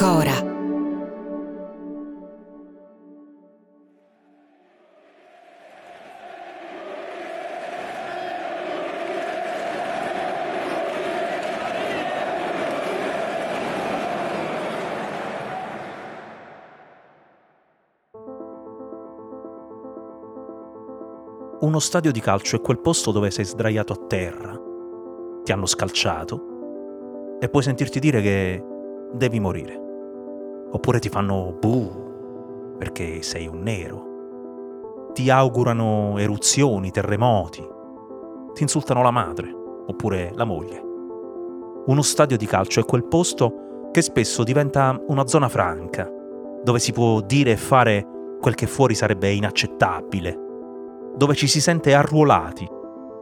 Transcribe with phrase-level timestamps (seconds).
[0.00, 0.32] Cora.
[21.60, 24.58] Uno stadio di calcio è quel posto dove sei sdraiato a terra,
[25.42, 28.64] ti hanno scalciato e puoi sentirti dire che
[29.12, 29.88] devi morire.
[30.72, 34.08] Oppure ti fanno buh perché sei un nero.
[35.12, 37.66] Ti augurano eruzioni, terremoti.
[38.54, 39.52] Ti insultano la madre
[39.86, 40.82] oppure la moglie.
[41.86, 46.08] Uno stadio di calcio è quel posto che spesso diventa una zona franca,
[46.62, 48.06] dove si può dire e fare
[48.40, 50.38] quel che fuori sarebbe inaccettabile,
[51.16, 52.68] dove ci si sente arruolati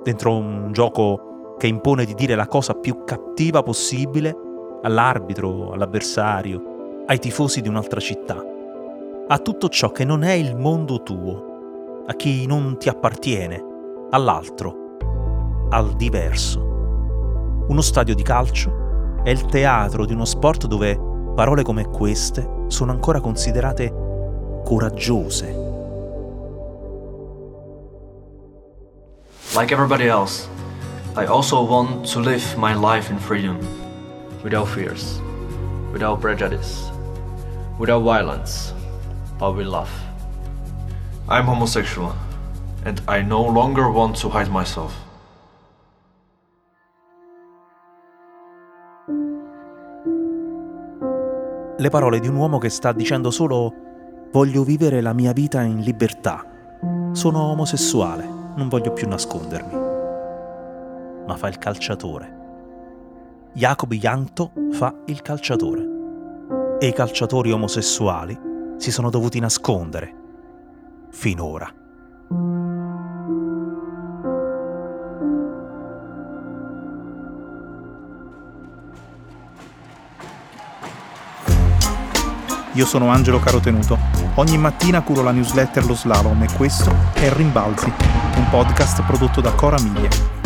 [0.03, 4.37] dentro un gioco che impone di dire la cosa più cattiva possibile
[4.83, 6.78] all'arbitro, all'avversario,
[7.11, 8.37] ai tifosi di un'altra città,
[9.29, 13.65] a tutto ciò che non è il mondo tuo, a chi non ti appartiene,
[14.11, 14.97] all'altro,
[15.71, 16.61] al diverso.
[17.67, 21.01] Uno stadio di calcio è il teatro di uno sport dove
[21.35, 23.91] parole come queste sono ancora considerate
[24.63, 25.67] coraggiose.
[29.57, 30.47] Like everybody else,
[31.17, 33.59] I also want to live my life in freedom,
[34.43, 35.23] without fears,
[35.91, 36.97] without prejudice,
[37.79, 38.73] without violence,
[39.39, 39.91] but with love.
[41.29, 42.15] I'm homosexual,
[42.85, 44.93] and I no longer want to hide myself.
[51.81, 53.73] Le parole di un uomo che sta dicendo solo
[54.33, 56.45] voglio vivere la mia vita in libertà.
[57.13, 58.25] Sono omosessuale,
[58.57, 59.87] non voglio più nascondermi.
[61.25, 62.37] Ma fa il calciatore.
[63.53, 65.98] Jacob Jankto fa il calciatore.
[66.81, 68.39] E i calciatori omosessuali
[68.77, 70.15] si sono dovuti nascondere.
[71.11, 71.69] Finora.
[82.75, 83.99] Io sono Angelo Carotenuto.
[84.37, 87.93] Ogni mattina curo la newsletter Lo Slalom e questo è Rimbalzi,
[88.37, 90.38] un podcast prodotto da Cora Miglia.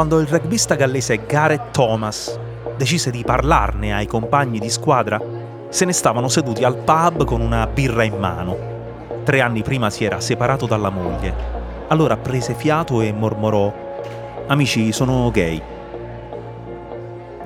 [0.00, 2.38] Quando il rugbista gallese Gareth Thomas
[2.74, 5.20] decise di parlarne ai compagni di squadra,
[5.68, 8.56] se ne stavano seduti al pub con una birra in mano.
[9.24, 11.34] Tre anni prima si era separato dalla moglie.
[11.88, 13.70] Allora prese fiato e mormorò:
[14.46, 15.60] Amici, sono gay.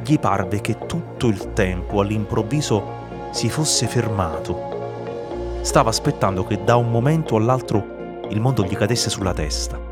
[0.05, 2.85] Gli parve che tutto il tempo all'improvviso
[3.33, 5.59] si fosse fermato.
[5.63, 7.85] Stava aspettando che da un momento all'altro
[8.29, 9.84] il mondo gli cadesse sulla testa.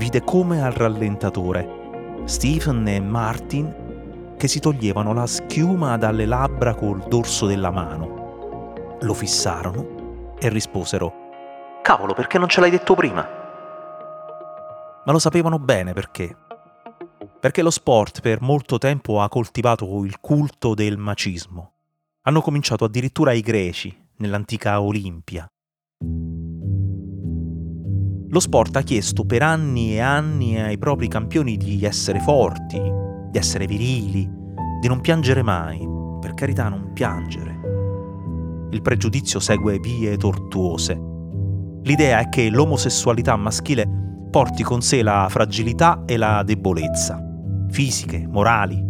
[0.00, 7.06] Vide come al rallentatore Stephen e Martin che si toglievano la schiuma dalle labbra col
[7.06, 8.96] dorso della mano.
[9.02, 11.12] Lo fissarono e risposero
[11.82, 13.28] Cavolo, perché non ce l'hai detto prima?
[15.04, 16.34] Ma lo sapevano bene perché.
[17.38, 21.72] Perché lo sport per molto tempo ha coltivato il culto del macismo.
[22.22, 25.46] Hanno cominciato addirittura i greci, nell'antica Olimpia.
[28.30, 32.80] Lo sport ha chiesto per anni e anni ai propri campioni di essere forti,
[33.30, 34.28] di essere virili,
[34.80, 35.86] di non piangere mai.
[36.20, 37.60] Per carità, non piangere
[38.72, 41.00] il pregiudizio segue vie tortuose.
[41.82, 43.88] L'idea è che l'omosessualità maschile
[44.30, 47.20] porti con sé la fragilità e la debolezza,
[47.68, 48.80] fisiche, morali.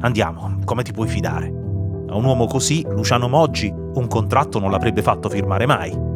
[0.00, 1.46] Andiamo, come ti puoi fidare?
[2.08, 6.10] A un uomo così, Luciano Moggi, un contratto non l'avrebbe fatto firmare mai.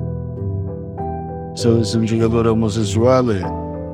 [1.57, 3.41] Se avessi un giocatore omosessuale,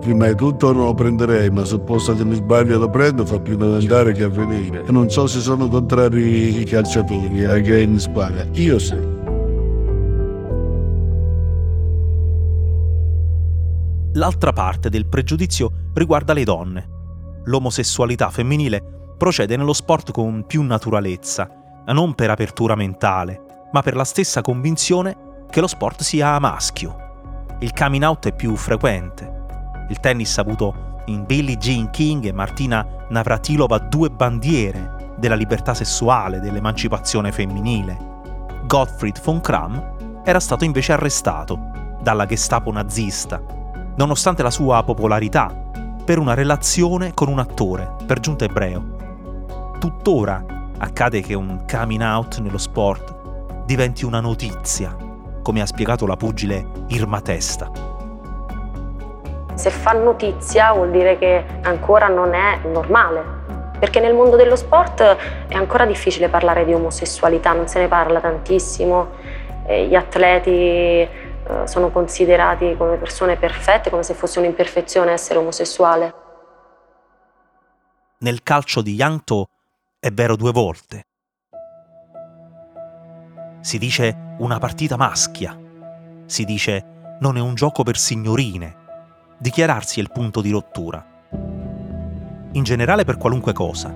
[0.00, 3.38] prima di tutto non lo prenderei, ma se posto che mi sbaglio lo prendo, fa
[3.38, 4.82] più da andare che a venire.
[4.90, 8.44] Non so se sono contrari i calciatori ai gay in Spagna.
[8.54, 8.96] Io sì.
[14.14, 16.88] L'altra parte del pregiudizio riguarda le donne.
[17.44, 21.48] L'omosessualità femminile procede nello sport con più naturalezza,
[21.86, 27.10] non per apertura mentale, ma per la stessa convinzione che lo sport sia maschio.
[27.62, 29.44] Il coming out è più frequente.
[29.88, 35.72] Il tennis ha avuto in Billie Jean King e Martina Navratilova due bandiere della libertà
[35.72, 37.96] sessuale, dell'emancipazione femminile.
[38.66, 41.56] Gottfried von Kram era stato invece arrestato
[42.00, 43.40] dalla Gestapo nazista,
[43.94, 45.54] nonostante la sua popolarità,
[46.04, 49.76] per una relazione con un attore, per giunta ebreo.
[49.78, 50.44] Tuttora
[50.78, 54.96] accade che un coming out nello sport diventi una notizia,
[55.42, 57.70] come ha spiegato la pugile Irma Testa.
[59.54, 63.40] Se fa notizia vuol dire che ancora non è normale,
[63.78, 68.20] perché nel mondo dello sport è ancora difficile parlare di omosessualità, non se ne parla
[68.20, 69.10] tantissimo,
[69.66, 71.08] gli atleti eh,
[71.64, 76.14] sono considerati come persone perfette, come se fosse un'imperfezione essere omosessuale.
[78.18, 79.48] Nel calcio di Yangto
[79.98, 81.06] è vero due volte.
[83.62, 85.58] Si dice una partita maschia.
[86.26, 88.76] Si dice non è un gioco per signorine.
[89.38, 91.02] Dichiararsi è il punto di rottura.
[92.52, 93.94] In generale per qualunque cosa.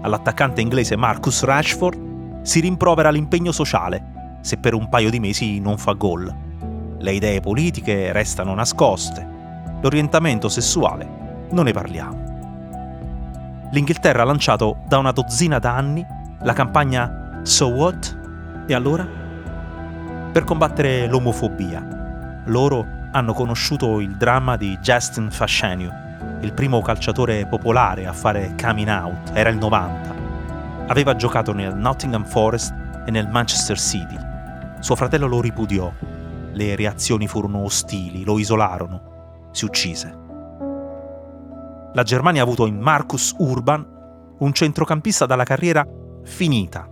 [0.00, 5.78] All'attaccante inglese Marcus Rashford si rimprovera l'impegno sociale se per un paio di mesi non
[5.78, 6.50] fa gol
[7.02, 9.26] le idee politiche restano nascoste,
[9.80, 12.30] l'orientamento sessuale non ne parliamo.
[13.72, 16.06] L'Inghilterra ha lanciato da una dozzina d'anni
[16.42, 18.21] la campagna So What?
[18.66, 19.06] E allora?
[20.32, 22.42] Per combattere l'omofobia.
[22.46, 25.92] Loro hanno conosciuto il dramma di Justin Fascenio,
[26.40, 30.14] il primo calciatore popolare a fare coming out, era il 90.
[30.86, 32.74] Aveva giocato nel Nottingham Forest
[33.06, 34.16] e nel Manchester City.
[34.80, 35.92] Suo fratello lo ripudiò
[36.52, 40.20] le reazioni furono ostili, lo isolarono, si uccise.
[41.94, 43.86] La Germania ha avuto in Marcus Urban
[44.38, 45.86] un centrocampista dalla carriera
[46.24, 46.88] finita,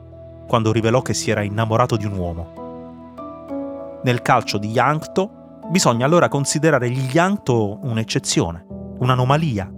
[0.50, 4.00] quando rivelò che si era innamorato di un uomo.
[4.02, 8.66] Nel calcio di Yankto bisogna allora considerare gli Yankto un'eccezione,
[8.98, 9.72] un'anomalia.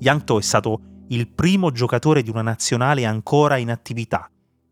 [0.00, 0.80] Yankto è stato
[1.10, 4.28] il primo giocatore di una nazionale ancora in attività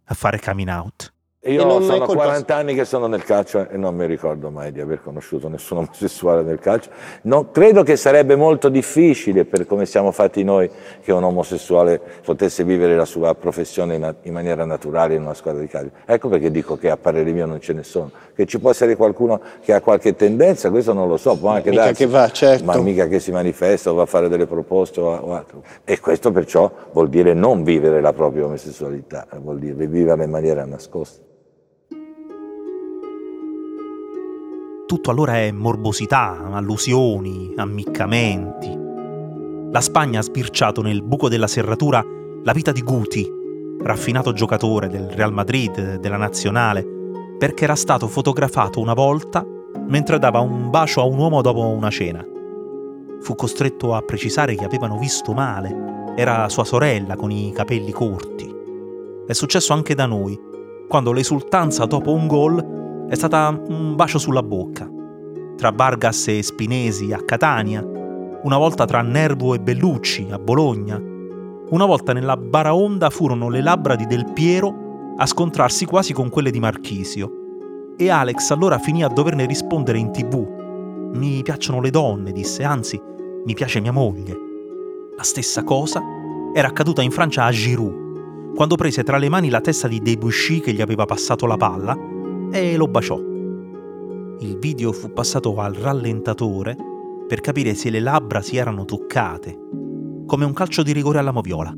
[0.07, 1.15] a fare coming out.
[1.44, 2.23] Io sono colpa...
[2.23, 5.79] 40 anni che sono nel calcio e non mi ricordo mai di aver conosciuto nessun
[5.91, 6.91] omosessuale nel calcio.
[7.23, 10.71] No, credo che sarebbe molto difficile, per come siamo fatti noi,
[11.03, 15.61] che un omosessuale potesse vivere la sua professione in, in maniera naturale in una squadra
[15.61, 15.91] di calcio.
[16.06, 18.12] Ecco perché dico che a parere mio non ce ne sono.
[18.37, 21.71] Che ci può essere qualcuno che ha qualche tendenza, questo non lo so, può anche
[21.71, 22.65] mica darsi, che va, certo.
[22.65, 25.65] ma mica che si manifesta o va a fare delle proposte o, o altro.
[25.83, 30.65] E questo perciò vuol dire non vivere la propria omosessualità, vuol dire viverla in maniera
[30.65, 31.31] nascosta.
[34.93, 38.79] Tutto allora è morbosità, allusioni, ammiccamenti.
[39.71, 42.05] La Spagna ha sbirciato nel buco della serratura
[42.43, 43.27] la vita di Guti,
[43.81, 46.87] raffinato giocatore del Real Madrid, della nazionale,
[47.39, 49.43] perché era stato fotografato una volta
[49.89, 52.23] mentre dava un bacio a un uomo dopo una cena.
[53.23, 58.55] Fu costretto a precisare che avevano visto male, era sua sorella con i capelli corti.
[59.27, 60.39] È successo anche da noi,
[60.87, 62.81] quando l'esultanza dopo un gol
[63.12, 64.91] è stata un bacio sulla bocca.
[65.59, 71.85] Tra Vargas e Spinesi a Catania, una volta tra Nervo e Bellucci a Bologna, una
[71.85, 76.58] volta nella Baraonda furono le labbra di Del Piero a scontrarsi quasi con quelle di
[76.58, 77.31] Marchisio.
[77.98, 81.10] E Alex allora finì a doverne rispondere in tv.
[81.13, 82.98] Mi piacciono le donne, disse, anzi,
[83.44, 84.34] mi piace mia moglie.
[85.19, 86.01] La stessa cosa
[86.55, 90.60] era accaduta in Francia a Giroud, quando prese tra le mani la testa di Debussy
[90.60, 92.12] che gli aveva passato la palla
[92.53, 93.17] e lo baciò.
[93.17, 96.77] Il video fu passato al rallentatore
[97.27, 99.59] per capire se le labbra si erano toccate,
[100.27, 101.75] come un calcio di rigore alla moviola.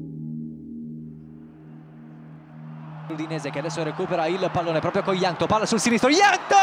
[3.06, 6.56] Udinese che adesso recupera il pallone proprio con Ianto, palla sul sinistro, Ianto!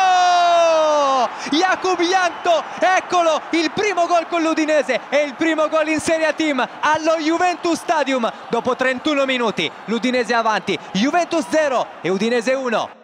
[1.52, 6.34] Jakub Ianto, eccolo il primo gol con l'Udinese e il primo gol in Serie A
[6.34, 9.72] Team allo Juventus Stadium dopo 31 minuti.
[9.86, 13.01] L'Udinese avanti, Juventus 0 e Udinese 1.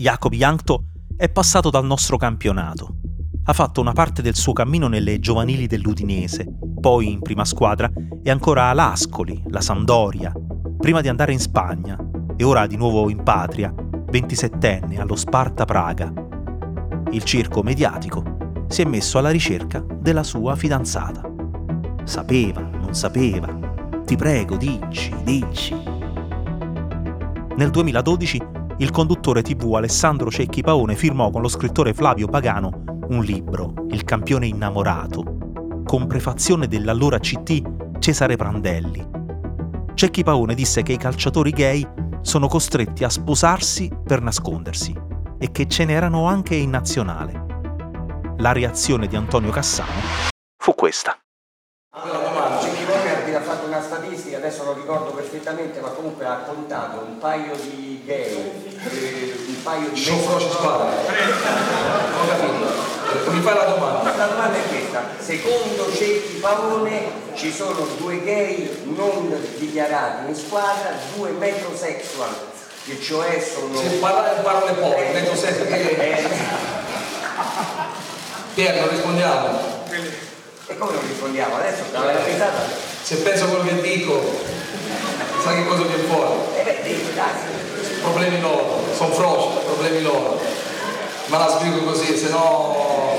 [0.00, 0.84] Jacob Jankto
[1.16, 2.98] è passato dal nostro campionato.
[3.42, 6.46] Ha fatto una parte del suo cammino nelle giovanili dell'Udinese,
[6.80, 7.90] poi in prima squadra
[8.22, 10.32] e ancora all'Ascoli, la Sampdoria,
[10.76, 11.98] prima di andare in Spagna
[12.36, 16.12] e ora di nuovo in patria, 27enne allo Sparta Praga.
[17.10, 21.28] Il circo mediatico si è messo alla ricerca della sua fidanzata.
[22.04, 23.48] Sapeva, non sapeva.
[24.04, 25.74] Ti prego, dici, dici.
[27.56, 33.24] Nel 2012 il conduttore tv Alessandro Cecchi Paone firmò con lo scrittore Flavio Pagano un
[33.24, 39.06] libro, Il campione innamorato, con prefazione dell'allora CT Cesare Prandelli.
[39.94, 41.88] Cecchi Paone disse che i calciatori gay
[42.20, 44.94] sono costretti a sposarsi per nascondersi
[45.38, 47.46] e che ce n'erano anche in nazionale.
[48.36, 49.90] La reazione di Antonio Cassano
[50.56, 51.18] fu questa.
[51.96, 56.42] Una domanda, Cecchi Paone ha fatto una statistica, adesso non ricordo perfettamente, ma comunque ha
[56.46, 60.00] contato un paio di gay, eh, un paio di...
[60.00, 60.84] Sono froci spada.
[60.84, 62.96] Ho capito.
[63.30, 64.16] Mi fai la domanda?
[64.16, 70.92] La domanda è questa, secondo Cecchi Paone ci sono due gay non dichiarati in squadra,
[71.14, 72.34] due metrosexual,
[72.84, 73.78] che cioè sono...
[73.78, 76.26] Se parla parole povere, metrosexual che...
[78.54, 79.86] Eh, non rispondiamo.
[80.66, 81.56] E come non rispondiamo?
[81.56, 81.84] Adesso
[82.26, 82.88] risata...
[83.08, 84.20] Se penso a quello che dico,
[85.42, 86.34] sai che cosa viene fuori?
[86.56, 88.00] Eh.
[88.00, 90.40] Problemi loro, sono froci, problemi loro.
[91.26, 93.16] Ma la spiego così, se no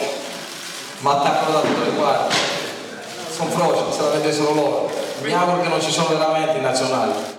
[0.99, 2.35] mi attaccano da tutte le parti.
[3.29, 4.91] Sono froci, se la vedessero loro.
[5.21, 7.38] Mi auguro che non ci sono veramente in nazionali.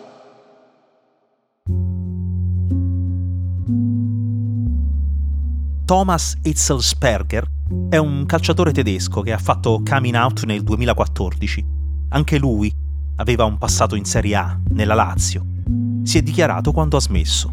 [5.84, 7.44] Thomas Hitzelsperger
[7.88, 11.64] è un calciatore tedesco che ha fatto coming out nel 2014.
[12.10, 12.72] Anche lui
[13.20, 15.44] aveva un passato in Serie A, nella Lazio.
[16.04, 17.52] Si è dichiarato quando ha smesso.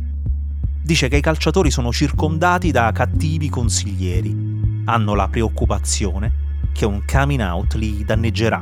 [0.82, 4.82] Dice che i calciatori sono circondati da cattivi consiglieri.
[4.86, 8.62] Hanno la preoccupazione che un coming out li danneggerà,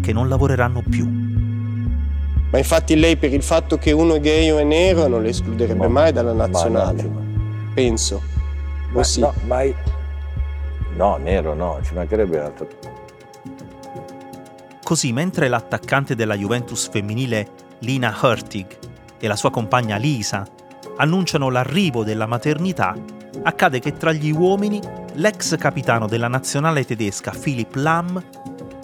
[0.00, 1.06] che non lavoreranno più.
[2.50, 5.28] Ma infatti lei per il fatto che uno è gay o è nero non le
[5.28, 7.02] escluderebbe Ma- mai dalla ma nazionale.
[7.02, 7.22] no,
[7.74, 8.22] Penso.
[8.92, 9.20] Ma O sì?
[9.20, 9.74] No, mai...
[10.96, 12.66] No, nero no, ci mancherebbe altro.
[14.90, 18.66] Così, mentre l'attaccante della Juventus femminile Lina Hurtig
[19.20, 20.44] e la sua compagna Lisa
[20.96, 22.96] annunciano l'arrivo della maternità,
[23.44, 24.80] accade che tra gli uomini
[25.12, 28.20] l'ex capitano della nazionale tedesca Philipp Lahm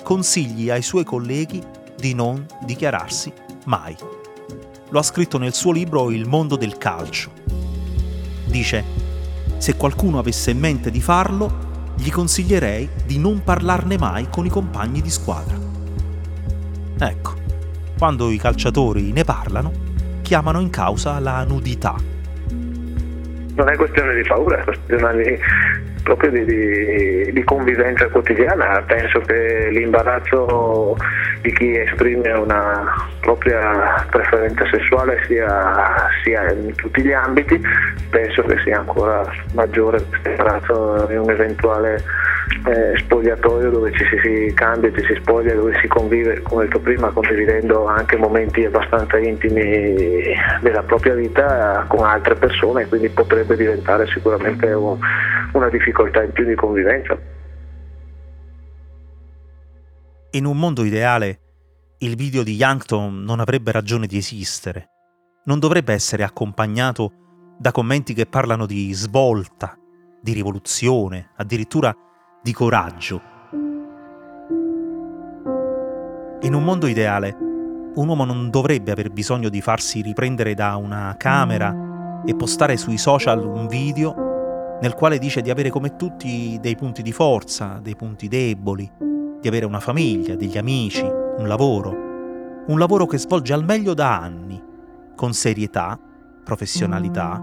[0.05, 1.61] consigli ai suoi colleghi
[1.97, 3.33] di non dichiararsi
[3.65, 3.97] mai.
[4.91, 7.33] Lo ha scritto nel suo libro Il mondo del calcio.
[8.45, 8.85] Dice,
[9.57, 14.51] se qualcuno avesse in mente di farlo, gli consiglierei di non parlarne mai con i
[14.51, 15.66] compagni di squadra.
[16.99, 17.35] Ecco,
[17.99, 19.71] quando i calciatori ne parlano,
[20.23, 21.95] chiamano in causa la nudità.
[23.55, 25.39] non è questione di paura, è questione di,
[26.07, 28.81] proprio di, di- di convivenza quotidiana.
[28.87, 30.97] Penso che l'imbarazzo
[31.43, 37.61] di chi esprime una propria preferenza sessuale sia, sia in tutti gli ambiti,
[38.09, 39.23] penso che sia ancora
[39.53, 42.05] maggiore questo imbarazzo in un eventuale
[42.67, 46.79] eh, spogliatoio dove ci si, si cambia, ci si spoglia, dove si convive, come detto
[46.79, 54.07] prima, condividendo anche momenti abbastanza intimi della propria vita con altre persone, quindi potrebbe diventare
[54.07, 54.99] sicuramente un-
[55.53, 57.19] una difficoltà in più di convivenza.
[60.31, 61.41] In un mondo ideale,
[61.99, 64.91] il video di Yankton non avrebbe ragione di esistere.
[65.45, 69.79] Non dovrebbe essere accompagnato da commenti che parlano di svolta,
[70.21, 71.95] di rivoluzione, addirittura
[72.43, 73.23] di coraggio.
[76.43, 77.35] In un mondo ideale,
[77.95, 82.99] un uomo non dovrebbe aver bisogno di farsi riprendere da una camera e postare sui
[82.99, 84.26] social un video
[84.81, 88.91] nel quale dice di avere come tutti dei punti di forza, dei punti deboli,
[89.41, 92.05] di avere una famiglia, degli amici, un lavoro.
[92.67, 94.63] Un lavoro che svolge al meglio da anni,
[95.15, 95.99] con serietà,
[96.45, 97.41] professionalità,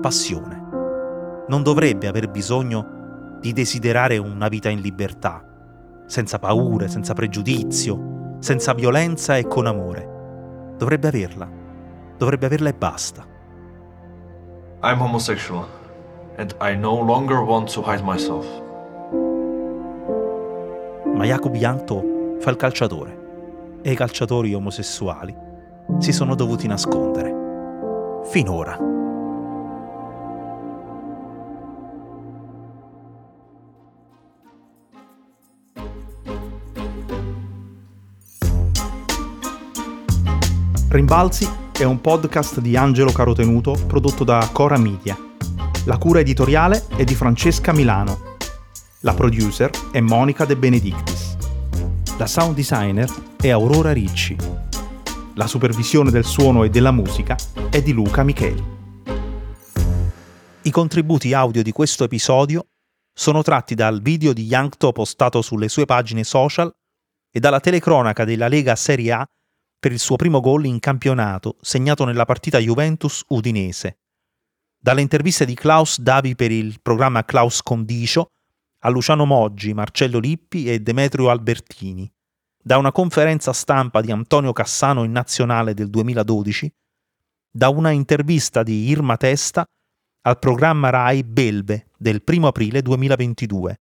[0.00, 0.68] passione.
[1.48, 5.44] Non dovrebbe aver bisogno di desiderare una vita in libertà,
[6.06, 10.74] senza paure, senza pregiudizio, senza violenza e con amore.
[10.76, 11.50] Dovrebbe averla.
[12.16, 13.26] Dovrebbe averla e basta.
[14.82, 15.66] I'm homosexual,
[16.40, 18.46] and I no longer want to hide myself.
[21.14, 23.18] Ma Jacob Janto fa il calciatore
[23.82, 25.36] e i calciatori omosessuali
[25.98, 28.22] si sono dovuti nascondere.
[28.24, 28.78] Finora.
[40.88, 45.29] Rimbalzi è un podcast di Angelo Carotenuto prodotto da Cora Media.
[45.86, 48.36] La cura editoriale è di Francesca Milano.
[49.00, 51.38] La producer è Monica De Benedictis.
[52.18, 53.10] La sound designer
[53.40, 54.36] è Aurora Ricci.
[55.36, 57.34] La supervisione del suono e della musica
[57.70, 58.62] è di Luca Micheli.
[60.62, 62.66] I contributi audio di questo episodio
[63.10, 66.70] sono tratti dal video di Yankto postato sulle sue pagine social
[67.30, 69.26] e dalla telecronaca della Lega Serie A
[69.78, 73.96] per il suo primo gol in campionato segnato nella partita Juventus-Udinese.
[74.82, 78.30] Dalle interviste di Klaus Davi per il programma Klaus Condicio
[78.78, 82.10] a Luciano Moggi, Marcello Lippi e Demetrio Albertini.
[82.62, 86.70] da una conferenza stampa di Antonio Cassano in nazionale del 2012,
[87.50, 89.66] da una intervista di Irma Testa
[90.22, 93.80] al programma RAI Belve del 1 aprile 2022.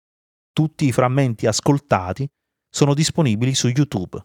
[0.53, 2.29] Tutti i frammenti ascoltati
[2.69, 4.25] sono disponibili su YouTube.